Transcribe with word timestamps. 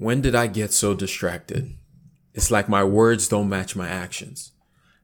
When 0.00 0.20
did 0.20 0.36
I 0.36 0.46
get 0.46 0.72
so 0.72 0.94
distracted? 0.94 1.74
It's 2.32 2.52
like 2.52 2.68
my 2.68 2.84
words 2.84 3.26
don't 3.26 3.48
match 3.48 3.74
my 3.74 3.88
actions. 3.88 4.52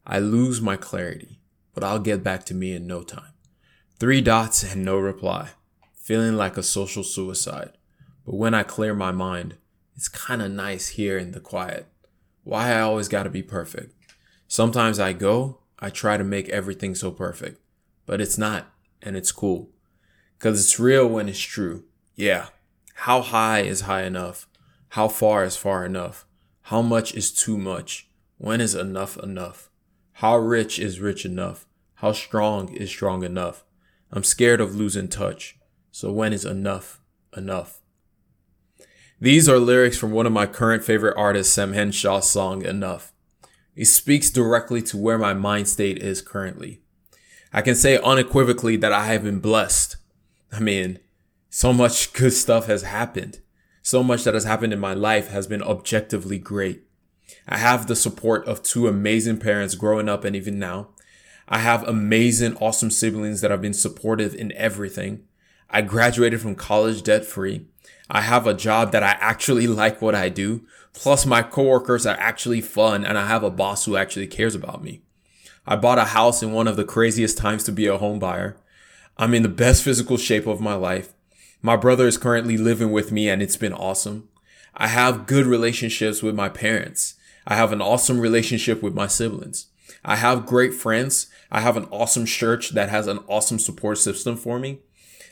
I 0.06 0.21
lose 0.21 0.60
my 0.60 0.76
clarity, 0.76 1.40
but 1.74 1.82
I'll 1.82 1.98
get 1.98 2.22
back 2.22 2.44
to 2.44 2.54
me 2.54 2.76
in 2.76 2.87
no 2.87 3.03
time. 3.03 3.33
Three 3.99 4.21
dots 4.21 4.62
and 4.62 4.85
no 4.85 4.96
reply. 4.96 5.49
Feeling 5.96 6.37
like 6.37 6.56
a 6.56 6.62
social 6.62 7.03
suicide. 7.03 7.72
But 8.24 8.37
when 8.37 8.54
I 8.54 8.62
clear 8.62 8.94
my 8.94 9.10
mind, 9.10 9.56
it's 9.96 10.06
kinda 10.06 10.49
nice 10.49 10.90
here 10.90 11.19
in 11.19 11.33
the 11.33 11.40
quiet. 11.40 11.88
Why 12.45 12.72
I 12.72 12.83
always 12.83 13.08
gotta 13.08 13.31
be 13.31 13.42
perfect. 13.42 13.97
Sometimes 14.47 15.01
I 15.01 15.13
go, 15.13 15.58
I 15.81 15.90
try 15.90 16.16
to 16.16 16.23
make 16.23 16.48
everything 16.51 16.95
so 16.95 17.11
perfect, 17.11 17.61
but 18.06 18.20
it's 18.20 18.38
not, 18.38 18.73
and 19.02 19.16
it's 19.16 19.33
cool. 19.33 19.70
Cause 20.38 20.61
it's 20.61 20.79
real 20.79 21.09
when 21.09 21.29
it's 21.29 21.41
true. 21.41 21.83
Yeah. 22.15 22.51
How 22.95 23.22
high 23.22 23.62
is 23.62 23.80
high 23.80 24.04
enough? 24.04 24.46
How 24.94 25.08
far 25.08 25.42
is 25.42 25.56
far 25.56 25.84
enough? 25.84 26.24
How 26.70 26.80
much 26.80 27.16
is 27.16 27.32
too 27.32 27.58
much? 27.58 28.08
When 28.38 28.60
is 28.60 28.76
enough 28.76 29.16
enough? 29.16 29.68
How 30.12 30.36
rich 30.36 30.78
is 30.78 31.00
rich 31.00 31.24
enough? 31.24 31.66
How 31.94 32.12
strong 32.12 32.72
is 32.72 32.90
strong 32.90 33.24
enough? 33.24 33.64
I'm 34.12 34.22
scared 34.22 34.60
of 34.60 34.76
losing 34.76 35.08
touch. 35.08 35.58
So 35.90 36.12
when 36.12 36.32
is 36.32 36.44
enough 36.44 37.00
enough? 37.36 37.80
These 39.20 39.48
are 39.48 39.58
lyrics 39.58 39.98
from 39.98 40.12
one 40.12 40.26
of 40.26 40.32
my 40.32 40.46
current 40.46 40.84
favorite 40.84 41.18
artists, 41.18 41.52
Sam 41.52 41.72
Henshaw's 41.72 42.30
song 42.30 42.64
Enough. 42.64 43.12
It 43.74 43.86
speaks 43.86 44.30
directly 44.30 44.80
to 44.82 44.96
where 44.96 45.18
my 45.18 45.34
mind 45.34 45.66
state 45.66 45.98
is 45.98 46.22
currently. 46.22 46.82
I 47.52 47.62
can 47.62 47.74
say 47.74 47.98
unequivocally 47.98 48.76
that 48.76 48.92
I 48.92 49.06
have 49.06 49.24
been 49.24 49.40
blessed. 49.40 49.96
I 50.52 50.60
mean, 50.60 51.00
so 51.50 51.72
much 51.72 52.12
good 52.12 52.32
stuff 52.32 52.66
has 52.66 52.84
happened 52.84 53.40
so 53.84 54.02
much 54.02 54.24
that 54.24 54.33
has 54.33 54.45
happened 54.45 54.73
in 54.73 54.80
my 54.80 54.95
life 54.95 55.29
has 55.29 55.46
been 55.46 55.63
objectively 55.63 56.38
great. 56.38 56.85
I 57.46 57.59
have 57.59 57.87
the 57.87 57.95
support 57.95 58.49
of 58.49 58.63
two 58.63 58.88
amazing 58.88 59.41
parents 59.41 59.74
growing 59.74 60.09
up 60.09 60.24
and 60.24 60.35
even 60.35 60.59
now. 60.59 60.88
I 61.46 61.59
have 61.59 61.87
amazing, 61.87 62.57
awesome 62.57 62.91
siblings 62.91 63.43
that 63.43 63.51
have 63.51 63.60
been 63.60 63.74
supportive 63.74 64.35
in 64.35 64.53
everything. 64.53 65.25
I 65.69 65.83
graduated 65.83 66.41
from 66.41 66.55
college 66.55 67.03
debt 67.03 67.27
free. 67.27 67.67
I 68.09 68.23
have 68.23 68.47
a 68.47 68.55
job 68.55 68.91
that 68.93 69.03
I 69.03 69.19
actually 69.21 69.67
like 69.83 70.01
what 70.01 70.15
I 70.15 70.31
do. 70.31 70.67
Plus 70.95 71.27
my 71.27 71.43
coworkers 71.43 72.07
are 72.07 72.17
actually 72.19 72.63
fun 72.63 73.05
and 73.05 73.19
I 73.19 73.27
have 73.27 73.43
a 73.43 73.51
boss 73.51 73.85
who 73.85 73.98
actually 73.98 74.29
cares 74.29 74.55
about 74.55 74.83
me. 74.83 75.03
I 75.67 75.77
bought 75.77 75.98
a 75.98 76.05
house 76.05 76.43
in 76.43 76.53
one 76.53 76.69
of 76.69 76.77
the 76.77 76.85
craziest 76.87 77.37
times 77.37 77.65
to 77.65 77.73
be 77.73 77.87
a 77.87 77.98
home 77.98 78.19
buyer. 78.19 78.57
I'm 79.19 79.35
in 79.35 79.43
the 79.43 79.51
best 79.51 79.83
physical 79.83 80.17
shape 80.17 80.47
of 80.47 80.59
my 80.63 80.75
life. 80.75 81.13
My 81.65 81.77
brother 81.77 82.07
is 82.07 82.19
currently 82.19 82.59
living 82.59 82.93
with 82.93 83.11
me 83.11 83.27
and 83.27 83.41
it's 83.41 83.57
been 83.57 83.73
awesome. 83.73 84.29
I 84.77 84.89
have 84.89 85.27
good 85.27 85.47
relationships 85.47 86.23
with 86.23 86.34
my 86.34 86.51
parents. 86.51 87.15
I 87.47 87.55
have 87.55 87.73
an 87.73 87.81
awesome 87.81 88.20
relationship 88.20 88.83
with 88.83 88.93
my 88.93 89.07
siblings. 89.07 89.69
I 90.05 90.17
have 90.17 90.45
great 90.45 90.75
friends. 90.75 91.29
I 91.51 91.62
have 91.62 91.79
an 91.79 91.87
awesome 91.91 92.27
church 92.27 92.73
that 92.73 92.91
has 92.91 93.07
an 93.07 93.20
awesome 93.29 93.59
support 93.59 93.97
system 93.97 94.37
for 94.37 94.59
me. 94.59 94.81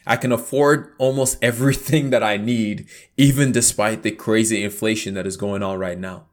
I 0.07 0.17
can 0.17 0.33
afford 0.33 0.95
almost 0.97 1.37
everything 1.43 2.09
that 2.09 2.23
I 2.23 2.39
need, 2.39 2.87
even 3.19 3.53
despite 3.53 4.03
the 4.03 4.11
crazy 4.11 4.65
inflation 4.65 5.13
that 5.13 5.27
is 5.27 5.37
going 5.37 5.63
on 5.63 5.79
right 5.79 5.99
now. 5.99 6.29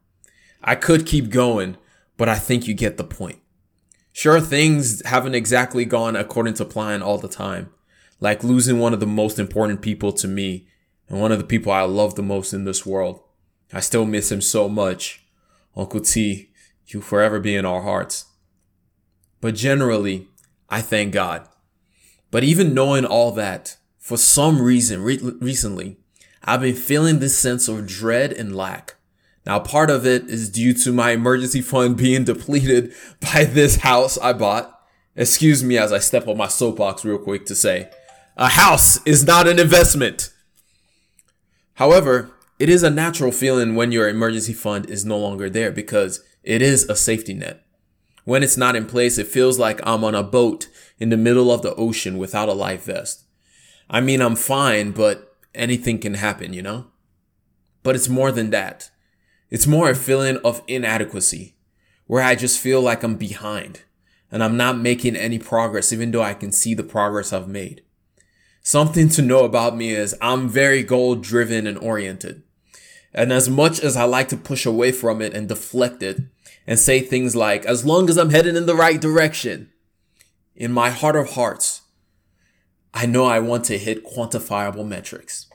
I 0.64 0.76
could 0.76 1.06
keep 1.06 1.30
going, 1.30 1.76
but 2.16 2.30
I 2.30 2.40
think 2.40 2.68
you 2.68 2.74
get 2.74 2.96
the 2.96 3.04
point. 3.04 3.40
Sure, 4.14 4.40
things 4.40 5.06
haven't 5.06 5.36
exactly 5.36 5.84
gone 5.84 6.16
according 6.16 6.54
to 6.54 6.64
plan 6.64 7.02
all 7.02 7.18
the 7.18 7.28
time 7.28 7.74
like 8.20 8.44
losing 8.44 8.80
one 8.80 8.94
of 8.94 9.00
the 9.00 9.08
most 9.08 9.40
important 9.40 9.82
people 9.82 10.12
to 10.14 10.28
me 10.28 10.68
and 11.08 11.20
one 11.20 11.32
of 11.32 11.38
the 11.38 11.44
people 11.44 11.72
I 11.72 11.82
love 11.82 12.16
the 12.16 12.22
most 12.22 12.54
in 12.54 12.66
this 12.66 12.86
world. 12.86 13.22
I 13.72 13.80
still 13.80 14.06
miss 14.06 14.32
him 14.32 14.42
so 14.42 14.68
much. 14.68 15.26
Uncle 15.76 16.02
T, 16.02 16.50
you 16.88 17.02
forever 17.02 17.40
be 17.40 17.56
in 17.56 17.66
our 17.66 17.82
hearts. 17.82 18.26
But 19.42 19.56
generally, 19.56 20.28
I 20.70 20.82
thank 20.82 21.14
God. 21.14 21.48
But 22.32 22.44
even 22.44 22.74
knowing 22.74 23.06
all 23.06 23.32
that, 23.34 23.78
for 23.98 24.18
some 24.18 24.62
reason 24.62 25.02
re- 25.02 25.20
recently, 25.40 25.98
I've 26.44 26.62
been 26.62 26.76
feeling 26.76 27.20
this 27.20 27.38
sense 27.38 27.68
of 27.68 27.88
dread 27.88 28.34
and 28.34 28.56
lack. 28.56 28.96
Now, 29.46 29.60
part 29.60 29.90
of 29.90 30.06
it 30.06 30.30
is 30.30 30.50
due 30.50 30.74
to 30.74 30.92
my 30.92 31.12
emergency 31.12 31.62
fund 31.62 31.98
being 31.98 32.24
depleted 32.24 32.94
by 33.20 33.46
this 33.46 33.78
house 33.78 34.18
I 34.18 34.34
bought. 34.34 34.76
Excuse 35.16 35.64
me 35.64 35.78
as 35.78 35.92
I 35.92 36.00
step 36.00 36.28
on 36.28 36.38
my 36.38 36.48
soapbox 36.48 37.04
real 37.04 37.18
quick 37.18 37.46
to 37.48 37.56
say, 37.56 37.90
a 38.40 38.48
house 38.48 39.06
is 39.06 39.28
not 39.28 39.50
an 39.50 39.60
investment. 39.60 40.32
However, 41.74 42.32
it 42.58 42.70
is 42.70 42.84
a 42.84 42.90
natural 42.90 43.34
feeling 43.34 43.76
when 43.76 43.92
your 43.92 44.08
emergency 44.08 44.54
fund 44.54 44.90
is 44.90 45.04
no 45.04 45.18
longer 45.18 45.50
there 45.50 45.72
because 45.72 46.24
it 46.42 46.62
is 46.62 46.86
a 46.86 46.96
safety 46.96 47.34
net. 47.34 47.66
When 48.24 48.42
it's 48.42 48.56
not 48.56 48.78
in 48.78 48.86
place, 48.86 49.18
it 49.18 49.28
feels 49.28 49.60
like 49.60 49.86
I'm 49.86 50.06
on 50.06 50.16
a 50.16 50.24
boat 50.24 50.70
in 51.00 51.10
the 51.10 51.18
middle 51.18 51.52
of 51.52 51.64
the 51.64 51.76
ocean 51.76 52.18
without 52.18 52.48
a 52.48 52.54
life 52.54 52.86
vest. 52.86 53.26
I 53.90 54.00
mean, 54.00 54.22
I'm 54.22 54.38
fine, 54.38 54.92
but 54.92 55.36
anything 55.54 56.00
can 56.00 56.14
happen, 56.14 56.54
you 56.54 56.62
know? 56.62 56.88
But 57.84 57.96
it's 57.96 58.08
more 58.08 58.32
than 58.32 58.52
that. 58.52 58.90
It's 59.50 59.68
more 59.68 59.90
a 59.90 59.96
feeling 59.96 60.38
of 60.46 60.64
inadequacy 60.66 61.58
where 62.08 62.24
I 62.24 62.36
just 62.36 62.58
feel 62.58 62.80
like 62.80 63.04
I'm 63.04 63.16
behind 63.16 63.82
and 64.32 64.42
I'm 64.42 64.56
not 64.56 64.78
making 64.78 65.18
any 65.18 65.40
progress, 65.40 65.92
even 65.92 66.12
though 66.12 66.24
I 66.24 66.36
can 66.36 66.54
see 66.54 66.74
the 66.74 66.84
progress 66.84 67.34
I've 67.34 67.50
made. 67.50 67.84
Something 68.70 69.10
to 69.10 69.24
know 69.24 69.46
about 69.46 69.76
me 69.76 69.90
is 69.90 70.16
I'm 70.22 70.48
very 70.48 70.84
goal 70.84 71.16
driven 71.16 71.66
and 71.66 71.76
oriented. 71.80 72.44
And 73.12 73.34
as 73.34 73.50
much 73.50 73.80
as 73.80 73.98
I 73.98 74.04
like 74.04 74.30
to 74.30 74.38
push 74.38 74.64
away 74.64 74.92
from 74.92 75.24
it 75.24 75.34
and 75.34 75.48
deflect 75.48 76.04
it 76.04 76.20
and 76.68 76.78
say 76.78 77.00
things 77.00 77.36
like, 77.36 77.66
as 77.66 77.84
long 77.84 78.12
as 78.12 78.18
I'm 78.20 78.30
heading 78.30 78.56
in 78.56 78.68
the 78.68 78.76
right 78.76 79.02
direction, 79.02 79.72
in 80.56 80.72
my 80.72 80.92
heart 80.92 81.16
of 81.16 81.32
hearts, 81.32 81.82
I 82.94 83.08
know 83.08 83.26
I 83.26 83.40
want 83.40 83.66
to 83.66 83.80
hit 83.80 84.06
quantifiable 84.06 84.88
metrics. 84.88 85.48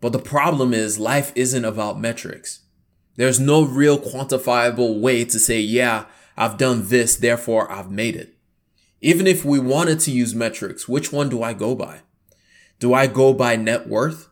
But 0.00 0.12
the 0.12 0.20
problem 0.20 0.72
is 0.72 1.00
life 1.00 1.32
isn't 1.34 1.64
about 1.64 1.98
metrics. 1.98 2.60
There's 3.16 3.40
no 3.40 3.64
real 3.64 3.98
quantifiable 3.98 5.00
way 5.00 5.24
to 5.24 5.38
say, 5.40 5.58
yeah, 5.58 6.04
I've 6.36 6.58
done 6.58 6.86
this, 6.86 7.16
therefore 7.16 7.68
I've 7.72 7.90
made 7.90 8.14
it. 8.14 8.36
Even 9.00 9.26
if 9.26 9.44
we 9.44 9.58
wanted 9.58 9.98
to 9.98 10.12
use 10.12 10.32
metrics, 10.32 10.86
which 10.86 11.12
one 11.12 11.28
do 11.28 11.42
I 11.42 11.52
go 11.52 11.74
by? 11.74 12.02
Do 12.78 12.92
I 12.92 13.06
go 13.06 13.32
by 13.32 13.56
net 13.56 13.88
worth? 13.88 14.28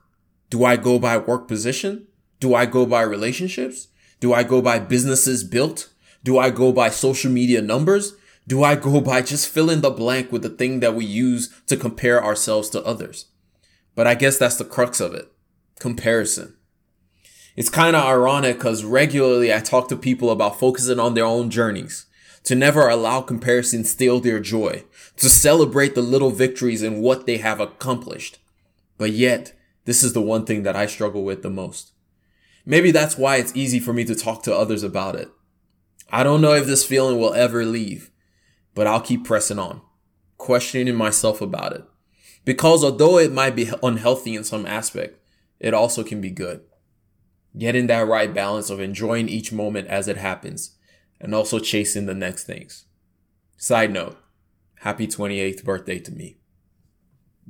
Do 0.51 0.65
I 0.65 0.77
go 0.77 0.99
by 0.99 1.17
work 1.17 1.49
position? 1.49 2.07
Do 2.41 2.55
I 2.55 2.67
go 2.67 2.85
by 2.87 3.03
relationships? 3.03 3.89
Do 4.21 4.33
I 4.33 4.43
go 4.43 4.61
by 4.61 4.79
businesses 4.79 5.45
built? 5.45 5.91
Do 6.23 6.39
I 6.39 6.51
go 6.51 6.73
by 6.73 6.91
social 6.91 7.31
media 7.31 7.63
numbers? 7.63 8.15
Do 8.47 8.63
I 8.63 8.75
go 8.75 9.01
by 9.01 9.23
just 9.23 9.49
fill 9.49 9.71
in 9.71 9.81
the 9.81 9.91
blank 9.91 10.31
with 10.31 10.43
the 10.43 10.51
thing 10.51 10.81
that 10.81 10.95
we 10.95 11.05
use 11.05 11.51
to 11.67 11.77
compare 11.77 12.23
ourselves 12.23 12.69
to 12.71 12.85
others? 12.85 13.27
But 13.95 14.07
I 14.07 14.15
guess 14.15 14.39
that's 14.39 14.57
the 14.57 14.65
crux 14.65 15.01
of 15.01 15.15
it. 15.15 15.33
Comparison. 15.79 16.57
It's 17.57 17.71
kind 17.71 17.95
of 17.95 18.05
ironic 18.05 18.57
because 18.59 18.85
regularly 18.85 19.55
I 19.55 19.61
talk 19.61 19.89
to 19.89 19.97
people 19.97 20.31
about 20.31 20.59
focusing 20.59 20.99
on 20.99 21.15
their 21.15 21.25
own 21.25 21.51
journeys, 21.51 22.07
to 22.45 22.55
never 22.55 22.89
allow 22.89 23.23
comparison 23.23 23.85
steal 23.85 24.21
their 24.21 24.39
joy, 24.39 24.85
to 25.17 25.29
celebrate 25.29 25.95
the 25.95 26.03
little 26.03 26.31
victories 26.31 26.83
and 26.83 27.03
what 27.03 27.27
they 27.27 27.39
have 27.39 27.59
accomplished. 27.59 28.39
But 28.99 29.13
yet, 29.13 29.55
this 29.87 30.03
is 30.03 30.13
the 30.13 30.23
one 30.23 30.45
thing 30.45 30.63
that 30.63 30.77
I 30.77 30.87
struggle 30.87 31.25
with 31.25 31.43
the 31.43 31.51
most. 31.51 31.93
Maybe 32.67 32.91
that's 32.91 33.19
why 33.19 33.37
it's 33.37 33.57
easy 33.57 33.81
for 33.81 33.93
me 33.93 34.05
to 34.05 34.15
talk 34.15 34.43
to 34.45 34.55
others 34.55 34.83
about 34.83 35.17
it. 35.17 35.31
I 36.11 36.23
don't 36.23 36.43
know 36.43 36.53
if 36.53 36.67
this 36.67 36.85
feeling 36.85 37.19
will 37.19 37.35
ever 37.35 37.65
leave, 37.65 38.11
but 38.75 38.87
I'll 38.87 39.01
keep 39.01 39.25
pressing 39.25 39.59
on, 39.59 39.81
questioning 40.37 40.95
myself 40.95 41.41
about 41.41 41.73
it. 41.73 41.85
Because 42.45 42.85
although 42.85 43.19
it 43.19 43.33
might 43.33 43.57
be 43.57 43.71
unhealthy 43.83 44.35
in 44.35 44.45
some 44.45 44.67
aspect, 44.67 45.19
it 45.59 45.73
also 45.73 46.05
can 46.05 46.21
be 46.21 46.31
good. 46.31 46.61
Getting 47.57 47.87
that 47.87 48.07
right 48.07 48.33
balance 48.33 48.69
of 48.69 48.81
enjoying 48.81 49.29
each 49.29 49.51
moment 49.51 49.89
as 49.89 50.09
it 50.09 50.19
happens 50.19 50.77
and 51.25 51.35
also 51.35 51.59
chasing 51.59 52.05
the 52.05 52.15
next 52.15 52.45
things. 52.45 52.85
Side 53.57 53.91
note, 53.91 54.19
happy 54.81 55.07
28th 55.07 55.65
birthday 55.65 55.99
to 55.99 56.13
me. 56.13 56.37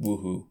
Woohoo. 0.00 0.46